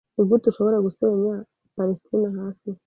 [0.15, 1.33] Nigute ushobora gusenya
[1.75, 2.69] Palesitina hasi